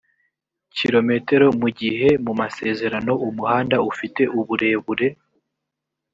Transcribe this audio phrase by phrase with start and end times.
[0.77, 1.09] km
[1.59, 5.07] mu gihe mu masezerano umuhanda ufite uburebure